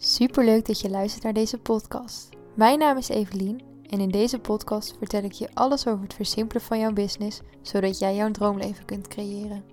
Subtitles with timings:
[0.00, 2.28] Superleuk dat je luistert naar deze podcast.
[2.54, 6.62] Mijn naam is Evelien en in deze podcast vertel ik je alles over het versimpelen
[6.62, 9.64] van jouw business, zodat jij jouw droomleven kunt creëren.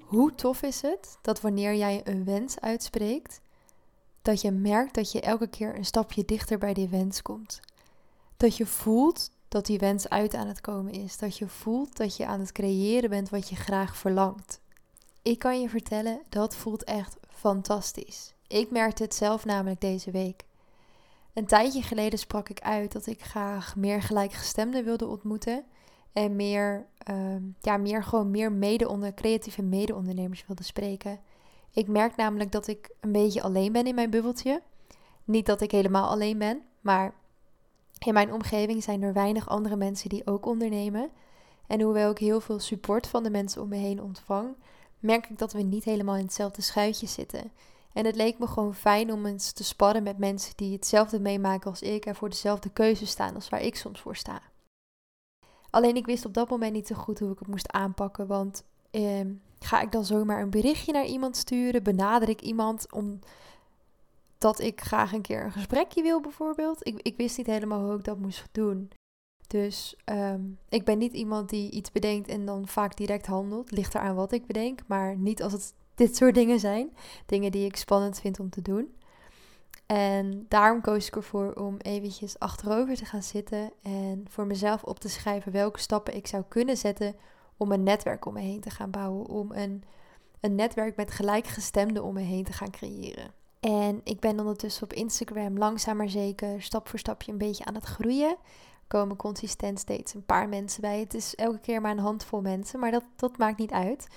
[0.00, 3.40] Hoe tof is het dat wanneer jij een wens uitspreekt,
[4.22, 7.60] dat je merkt dat je elke keer een stapje dichter bij die wens komt.
[8.36, 11.18] Dat je voelt dat die wens uit aan het komen is.
[11.18, 14.60] Dat je voelt dat je aan het creëren bent wat je graag verlangt.
[15.22, 18.34] Ik kan je vertellen, dat voelt echt fantastisch.
[18.46, 20.44] Ik merkte het zelf namelijk deze week.
[21.32, 25.64] Een tijdje geleden sprak ik uit dat ik graag meer gelijkgestemden wilde ontmoeten.
[26.12, 31.20] En meer, ehm, ja, meer gewoon meer mede onder, creatieve mede-ondernemers wilde spreken.
[31.72, 34.62] Ik merk namelijk dat ik een beetje alleen ben in mijn bubbeltje.
[35.24, 37.14] Niet dat ik helemaal alleen ben, maar
[37.98, 41.10] in mijn omgeving zijn er weinig andere mensen die ook ondernemen.
[41.66, 44.54] En hoewel ik heel veel support van de mensen om me heen ontvang,
[45.00, 47.52] merk ik dat we niet helemaal in hetzelfde schuitje zitten.
[47.92, 51.70] En het leek me gewoon fijn om eens te sparren met mensen die hetzelfde meemaken
[51.70, 54.40] als ik en voor dezelfde keuze staan als waar ik soms voor sta.
[55.70, 58.64] Alleen ik wist op dat moment niet zo goed hoe ik het moest aanpakken, want
[58.90, 59.26] eh,
[59.58, 61.82] ga ik dan zomaar een berichtje naar iemand sturen?
[61.82, 66.86] Benader ik iemand omdat ik graag een keer een gesprekje wil bijvoorbeeld?
[66.86, 68.90] Ik, ik wist niet helemaal hoe ik dat moest doen.
[69.48, 73.70] Dus ehm, ik ben niet iemand die iets bedenkt en dan vaak direct handelt.
[73.70, 76.90] Ligt eraan wat ik bedenk, maar niet als het dit soort dingen zijn.
[77.26, 78.94] Dingen die ik spannend vind om te doen.
[79.86, 84.98] En daarom koos ik ervoor om eventjes achterover te gaan zitten en voor mezelf op
[84.98, 87.14] te schrijven welke stappen ik zou kunnen zetten
[87.56, 89.26] om een netwerk om me heen te gaan bouwen.
[89.26, 89.82] Om een,
[90.40, 93.30] een netwerk met gelijkgestemden om me heen te gaan creëren.
[93.60, 97.74] En ik ben ondertussen op Instagram langzaam maar zeker stap voor stapje een beetje aan
[97.74, 98.36] het groeien
[98.88, 101.00] komen consistent steeds een paar mensen bij.
[101.00, 104.08] Het is elke keer maar een handvol mensen, maar dat, dat maakt niet uit.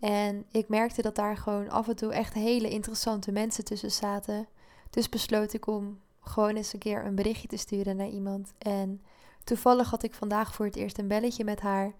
[0.00, 4.48] En ik merkte dat daar gewoon af en toe echt hele interessante mensen tussen zaten.
[4.90, 8.52] Dus besloot ik om gewoon eens een keer een berichtje te sturen naar iemand.
[8.58, 9.02] En
[9.44, 11.92] toevallig had ik vandaag voor het eerst een belletje met haar.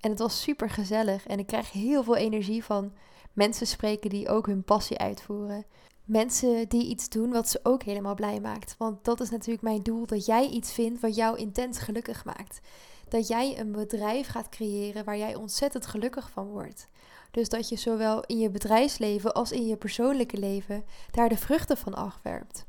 [0.00, 1.26] En het was super gezellig.
[1.26, 2.92] En ik krijg heel veel energie van
[3.32, 5.64] mensen spreken die ook hun passie uitvoeren
[6.04, 8.74] mensen die iets doen wat ze ook helemaal blij maakt.
[8.78, 12.60] Want dat is natuurlijk mijn doel: dat jij iets vindt wat jou intens gelukkig maakt.
[13.08, 16.88] Dat jij een bedrijf gaat creëren waar jij ontzettend gelukkig van wordt.
[17.30, 21.76] Dus dat je zowel in je bedrijfsleven als in je persoonlijke leven daar de vruchten
[21.76, 22.66] van afwerpt.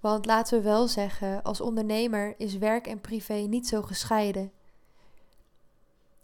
[0.00, 4.52] Want laten we wel zeggen, als ondernemer is werk en privé niet zo gescheiden.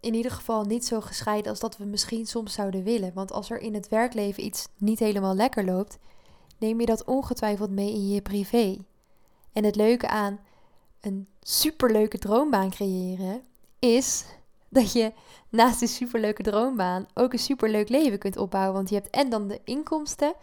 [0.00, 3.12] In ieder geval niet zo gescheiden als dat we misschien soms zouden willen.
[3.14, 5.98] Want als er in het werkleven iets niet helemaal lekker loopt,
[6.58, 8.78] neem je dat ongetwijfeld mee in je privé.
[9.52, 10.40] En het leuke aan
[11.00, 13.42] een superleuke droombaan creëren
[13.78, 14.24] is
[14.68, 15.12] dat je
[15.48, 18.74] naast die superleuke droombaan ook een superleuk leven kunt opbouwen.
[18.74, 20.34] Want je hebt en dan de inkomsten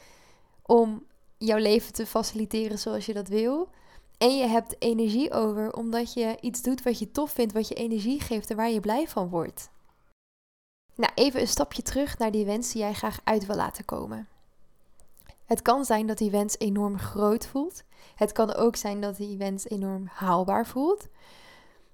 [0.61, 1.05] om
[1.37, 3.69] jouw leven te faciliteren zoals je dat wil.
[4.17, 7.75] En je hebt energie over omdat je iets doet wat je tof vindt, wat je
[7.75, 9.69] energie geeft en waar je blij van wordt.
[10.95, 14.27] Nou, even een stapje terug naar die wens die jij graag uit wil laten komen.
[15.45, 17.83] Het kan zijn dat die wens enorm groot voelt.
[18.15, 21.07] Het kan ook zijn dat die wens enorm haalbaar voelt.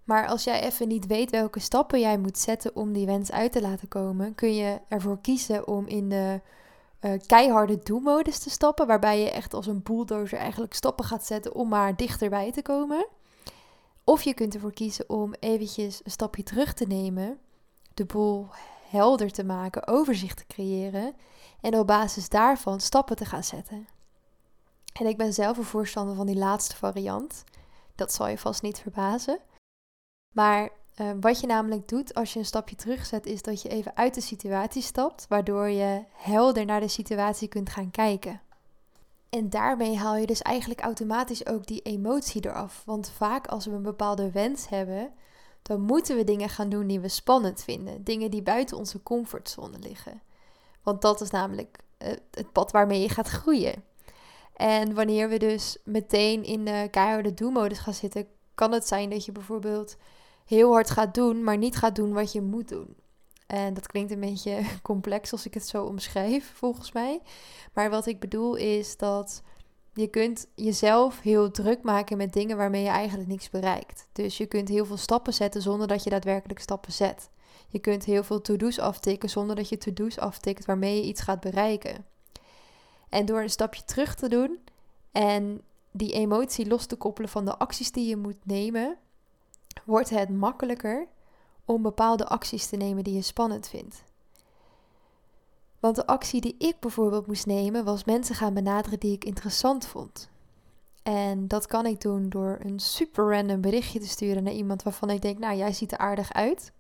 [0.04, 3.52] Maar als jij even niet weet welke stappen jij moet zetten om die wens uit
[3.52, 6.42] te laten komen, kun je ervoor kiezen om in de
[7.02, 11.56] uh, keiharde do-modus te stappen, waarbij je echt als een bulldozer eigenlijk stappen gaat zetten
[11.56, 13.08] om maar dichterbij te komen.
[14.04, 17.40] Of je kunt ervoor kiezen om eventjes een stapje terug te nemen,
[17.94, 18.48] de boel
[18.90, 21.16] helder te maken, overzicht te creëren
[21.62, 23.88] en op basis daarvan stappen te gaan zetten.
[24.94, 27.44] En ik ben zelf een voorstander van die laatste variant.
[27.96, 29.40] Dat zal je vast niet verbazen.
[30.36, 30.70] Maar
[31.02, 34.14] uh, wat je namelijk doet als je een stapje terugzet, is dat je even uit
[34.14, 38.42] de situatie stapt, waardoor je helder naar de situatie kunt gaan kijken.
[39.30, 42.84] En daarmee haal je dus eigenlijk automatisch ook die emotie eraf.
[42.86, 45.12] Want vaak als we een bepaalde wens hebben,
[45.70, 48.04] dan moeten we dingen gaan doen die we spannend vinden.
[48.04, 50.22] Dingen die buiten onze comfortzone liggen.
[50.84, 53.84] Want dat is namelijk eh, het pad waarmee je gaat groeien.
[54.54, 59.26] En wanneer we dus meteen in de keiharde do-modus gaan zitten, kan het zijn dat
[59.26, 59.98] je bijvoorbeeld
[60.46, 62.96] heel hard gaat doen, maar niet gaat doen wat je moet doen.
[63.48, 67.22] En dat klinkt een beetje complex als ik het zo omschrijf, volgens mij.
[67.74, 69.42] Maar wat ik bedoel is dat
[70.00, 74.08] je kunt jezelf heel druk maken met dingen waarmee je eigenlijk niks bereikt.
[74.12, 77.30] Dus je kunt heel veel stappen zetten zonder dat je daadwerkelijk stappen zet.
[77.68, 81.40] Je kunt heel veel to-do's aftikken zonder dat je to-do's aftikt waarmee je iets gaat
[81.40, 82.06] bereiken.
[83.10, 84.60] En door een stapje terug te doen
[85.12, 85.62] en
[85.92, 88.98] die emotie los te koppelen van de acties die je moet nemen,
[89.86, 91.08] wordt het makkelijker
[91.66, 94.04] om bepaalde acties te nemen die je spannend vindt.
[95.80, 99.88] Want de actie die ik bijvoorbeeld moest nemen was mensen gaan benaderen die ik interessant
[99.88, 100.30] vond.
[101.04, 105.10] En dat kan ik doen door een super random berichtje te sturen naar iemand waarvan
[105.10, 106.72] ik denk, nou jij ziet er aardig uit.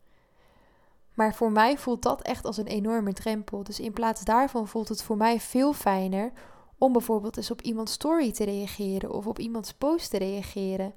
[1.13, 3.63] Maar voor mij voelt dat echt als een enorme drempel.
[3.63, 6.31] Dus in plaats daarvan voelt het voor mij veel fijner
[6.77, 10.93] om bijvoorbeeld eens op iemands story te reageren of op iemands post te reageren.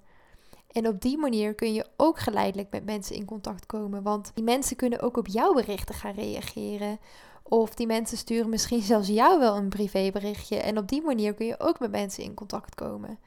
[0.72, 4.02] En op die manier kun je ook geleidelijk met mensen in contact komen.
[4.02, 6.98] Want die mensen kunnen ook op jouw berichten gaan reageren.
[7.42, 10.56] Of die mensen sturen misschien zelfs jou wel een privéberichtje.
[10.56, 13.18] En op die manier kun je ook met mensen in contact komen.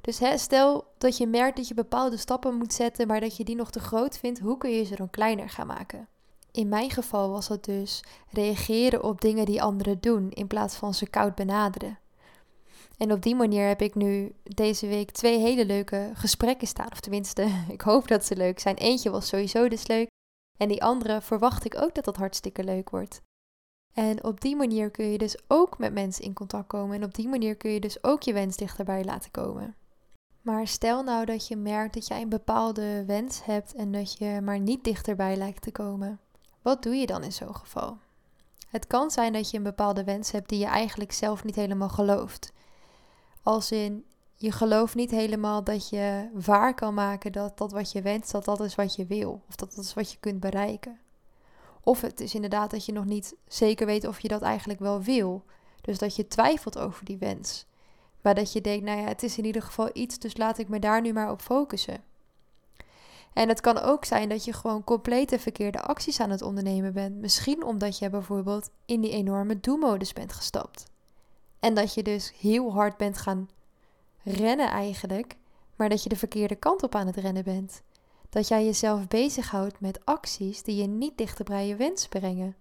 [0.00, 3.44] Dus hè, stel dat je merkt dat je bepaalde stappen moet zetten, maar dat je
[3.44, 6.08] die nog te groot vindt, hoe kun je ze dan kleiner gaan maken?
[6.52, 8.00] In mijn geval was dat dus
[8.30, 11.98] reageren op dingen die anderen doen in plaats van ze koud benaderen.
[12.98, 16.92] En op die manier heb ik nu deze week twee hele leuke gesprekken staan.
[16.92, 18.76] Of tenminste, ik hoop dat ze leuk zijn.
[18.76, 20.08] Eentje was sowieso dus leuk.
[20.56, 23.20] En die andere verwacht ik ook dat dat hartstikke leuk wordt.
[23.98, 26.96] En op die manier kun je dus ook met mensen in contact komen.
[26.96, 29.74] En op die manier kun je dus ook je wens dichterbij laten komen.
[30.42, 34.40] Maar stel nou dat je merkt dat jij een bepaalde wens hebt en dat je
[34.42, 36.20] maar niet dichterbij lijkt te komen.
[36.62, 37.98] Wat doe je dan in zo'n geval?
[38.68, 41.88] Het kan zijn dat je een bepaalde wens hebt die je eigenlijk zelf niet helemaal
[41.88, 42.52] gelooft.
[43.42, 44.04] Als in,
[44.34, 48.44] je gelooft niet helemaal dat je waar kan maken dat dat wat je wenst, dat
[48.44, 49.42] dat is wat je wil.
[49.48, 50.98] Of dat dat is wat je kunt bereiken.
[51.88, 55.02] Of het is inderdaad dat je nog niet zeker weet of je dat eigenlijk wel
[55.02, 55.44] wil.
[55.80, 57.66] Dus dat je twijfelt over die wens.
[58.20, 60.68] Maar dat je denkt, nou ja, het is in ieder geval iets, dus laat ik
[60.68, 62.02] me daar nu maar op focussen.
[63.32, 67.16] En het kan ook zijn dat je gewoon complete verkeerde acties aan het ondernemen bent.
[67.16, 70.86] Misschien omdat je bijvoorbeeld in die enorme do-modus bent gestapt.
[71.60, 73.48] En dat je dus heel hard bent gaan
[74.22, 75.36] rennen eigenlijk,
[75.76, 77.82] maar dat je de verkeerde kant op aan het rennen bent.
[78.28, 82.56] Dat jij jezelf bezighoudt met acties die je niet dichter bij je wens brengen.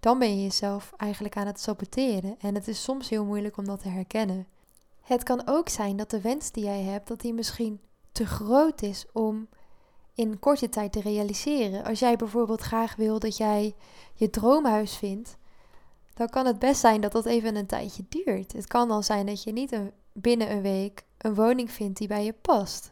[0.00, 3.64] Dan ben je jezelf eigenlijk aan het saboteren en het is soms heel moeilijk om
[3.64, 4.46] dat te herkennen.
[5.00, 7.80] Het kan ook zijn dat de wens die jij hebt, dat die misschien
[8.12, 9.48] te groot is om
[10.14, 11.84] in korte tijd te realiseren.
[11.84, 13.74] Als jij bijvoorbeeld graag wil dat jij
[14.14, 15.36] je droomhuis vindt,
[16.14, 18.52] dan kan het best zijn dat dat even een tijdje duurt.
[18.52, 19.76] Het kan al zijn dat je niet
[20.12, 22.91] binnen een week een woning vindt die bij je past.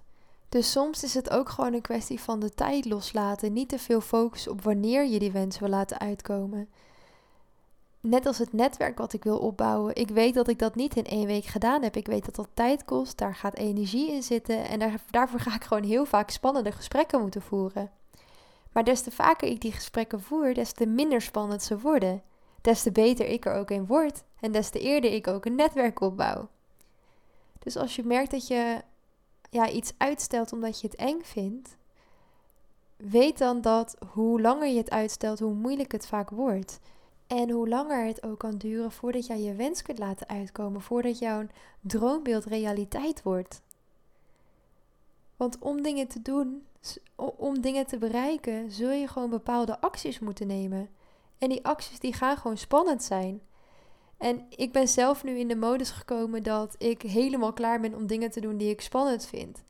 [0.50, 3.52] Dus soms is het ook gewoon een kwestie van de tijd loslaten.
[3.52, 6.69] Niet te veel focussen op wanneer je die wens wil laten uitkomen.
[8.00, 9.94] Net als het netwerk wat ik wil opbouwen.
[9.94, 11.97] Ik weet dat ik dat niet in één week gedaan heb.
[11.97, 13.19] Ik weet dat dat tijd kost.
[13.19, 14.69] Daar gaat energie in zitten.
[14.69, 17.91] En daar, daarvoor ga ik gewoon heel vaak spannende gesprekken moeten voeren.
[18.73, 22.23] Maar des te vaker ik die gesprekken voer, des te minder spannend ze worden
[22.61, 25.55] des te beter ik er ook in word en des te eerder ik ook een
[25.55, 26.49] netwerk opbouw.
[27.58, 28.82] Dus als je merkt dat je
[29.50, 31.76] ja, iets uitstelt omdat je het eng vindt,
[32.97, 36.81] weet dan dat hoe langer je het uitstelt, hoe moeilijk het vaak wordt.
[37.26, 41.19] En hoe langer het ook kan duren voordat jij je wens kunt laten uitkomen, voordat
[41.19, 41.47] jouw
[41.81, 43.62] droombeeld realiteit wordt.
[45.37, 46.67] Want om dingen te doen,
[47.17, 50.88] om dingen te bereiken, zul je gewoon bepaalde acties moeten nemen.
[51.38, 53.41] En die acties die gaan gewoon spannend zijn.
[54.20, 58.06] En ik ben zelf nu in de modus gekomen dat ik helemaal klaar ben om
[58.06, 59.62] dingen te doen die ik spannend vind.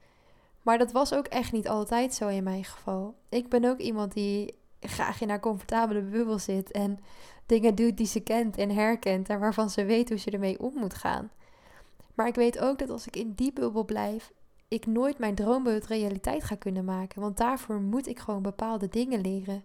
[0.62, 3.14] Maar dat was ook echt niet altijd zo in mijn geval.
[3.28, 6.98] Ik ben ook iemand die graag in haar comfortabele bubbel zit en
[7.46, 10.74] dingen doet die ze kent en herkent en waarvan ze weet hoe ze ermee om
[10.74, 11.30] moet gaan.
[12.14, 14.32] Maar ik weet ook dat als ik in die bubbel blijf,
[14.68, 17.20] ik nooit mijn droombeeld realiteit ga kunnen maken.
[17.20, 19.62] Want daarvoor moet ik gewoon bepaalde dingen leren.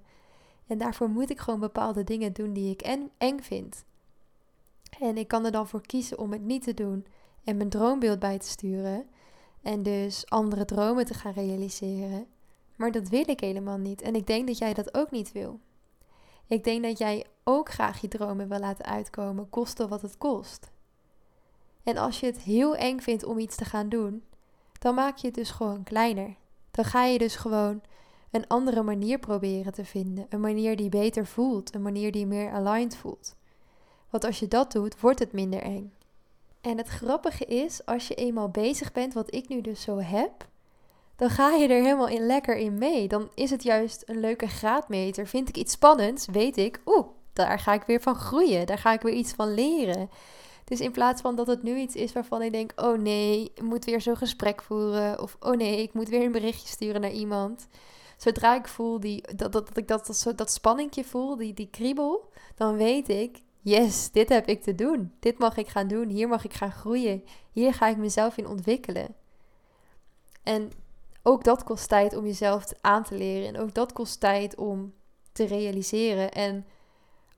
[0.67, 3.85] En daarvoor moet ik gewoon bepaalde dingen doen die ik en eng vind.
[4.99, 7.05] En ik kan er dan voor kiezen om het niet te doen
[7.43, 9.07] en mijn droombeeld bij te sturen.
[9.61, 12.27] En dus andere dromen te gaan realiseren.
[12.75, 14.01] Maar dat wil ik helemaal niet.
[14.01, 15.59] En ik denk dat jij dat ook niet wil.
[16.47, 20.71] Ik denk dat jij ook graag je dromen wil laten uitkomen, koste wat het kost.
[21.83, 24.23] En als je het heel eng vindt om iets te gaan doen,
[24.79, 26.35] dan maak je het dus gewoon kleiner.
[26.71, 27.81] Dan ga je dus gewoon
[28.31, 30.25] een andere manier proberen te vinden.
[30.29, 33.35] Een manier die beter voelt, een manier die meer aligned voelt.
[34.15, 35.93] Want als je dat doet, wordt het minder eng.
[36.61, 40.47] En het grappige is, als je eenmaal bezig bent, wat ik nu dus zo heb,
[41.15, 43.07] dan ga je er helemaal in lekker in mee.
[43.07, 45.27] Dan is het juist een leuke graadmeter.
[45.27, 48.65] Vind ik iets spannends, weet ik, oeh, daar ga ik weer van groeien.
[48.65, 50.09] Daar ga ik weer iets van leren.
[50.63, 53.61] Dus in plaats van dat het nu iets is waarvan ik denk: oh nee, ik
[53.61, 55.21] moet weer zo'n gesprek voeren.
[55.21, 57.67] Of oh nee, ik moet weer een berichtje sturen naar iemand
[58.17, 61.69] zodra ik voel die, dat, dat, dat ik dat, dat, dat spanningje voel, die, die
[61.71, 65.13] kriebel, dan weet ik, yes, dit heb ik te doen.
[65.19, 66.09] Dit mag ik gaan doen.
[66.09, 67.23] Hier mag ik gaan groeien.
[67.51, 69.15] Hier ga ik mezelf in ontwikkelen.
[70.43, 70.71] En
[71.23, 73.47] ook dat kost tijd om jezelf aan te leren.
[73.47, 74.93] En ook dat kost tijd om
[75.31, 76.31] te realiseren.
[76.31, 76.65] En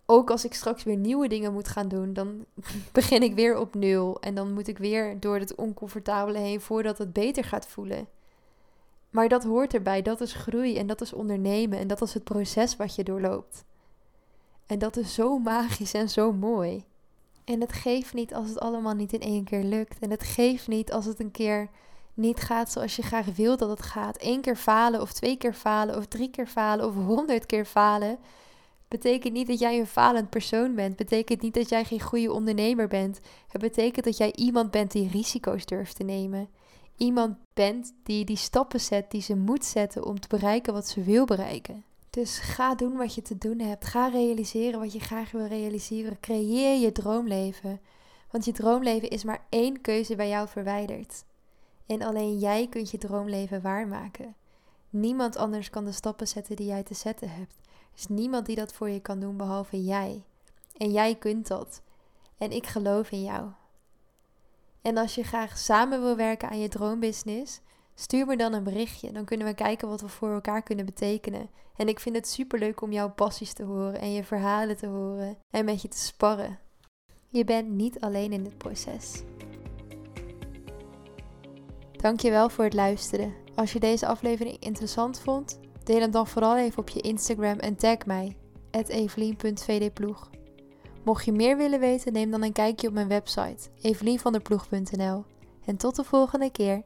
[0.06, 2.46] ook als ik straks weer nieuwe dingen moet gaan doen, dan
[2.92, 4.22] begin ik weer op nul.
[4.22, 8.08] En dan moet ik weer door het oncomfortabele heen voordat het beter gaat voelen.
[9.10, 12.24] Maar dat hoort erbij, dat is groei en dat is ondernemen en dat is het
[12.24, 13.66] proces wat je doorloopt.
[14.68, 16.84] En dat is zo magisch en zo mooi.
[17.44, 20.00] En het geeft niet als het allemaal niet in één keer lukt.
[20.00, 21.70] En het geeft niet als het een keer
[22.14, 24.18] niet gaat zoals je graag wil dat het gaat.
[24.20, 28.18] Eén keer falen of twee keer falen of drie keer falen of honderd keer falen.
[28.88, 30.96] Betekent niet dat jij een falend persoon bent.
[30.96, 33.20] Betekent niet dat jij geen goede ondernemer bent.
[33.48, 36.50] Het betekent dat jij iemand bent die risico's durft te nemen.
[36.98, 41.04] Iemand bent die die stappen zet die ze moet zetten om te bereiken wat ze
[41.04, 41.84] wil bereiken.
[42.18, 43.86] Dus ga doen wat je te doen hebt.
[43.86, 46.20] Ga realiseren wat je graag wil realiseren.
[46.20, 47.80] Creëer je droomleven.
[48.32, 51.24] Want je droomleven is maar één keuze bij jou verwijderd.
[51.86, 54.36] En alleen jij kunt je droomleven waarmaken.
[54.90, 57.56] Niemand anders kan de stappen zetten die jij te zetten hebt.
[57.70, 60.24] Er is niemand die dat voor je kan doen behalve jij.
[60.78, 61.82] En jij kunt dat.
[62.38, 63.50] En ik geloof in jou.
[64.82, 67.62] En als je graag samen wil werken aan je droombusiness,
[68.00, 69.12] stuur me dan een berichtje.
[69.12, 71.50] Dan kunnen we kijken wat we voor elkaar kunnen betekenen.
[71.76, 75.38] En ik vind het superleuk om jouw passies te horen en je verhalen te horen
[75.50, 76.60] en met je te sparren.
[77.28, 79.24] Je bent niet alleen in dit proces.
[81.92, 83.34] Dankjewel voor het luisteren.
[83.56, 87.76] Als je deze aflevering interessant vond, deel hem dan vooral even op je Instagram en
[87.76, 88.38] tag mij,
[88.72, 90.30] evelien.vdploeg.
[91.04, 95.24] Mocht je meer willen weten, neem dan een kijkje op mijn website, evelienvanderploeg.nl.
[95.66, 96.84] En tot de volgende keer.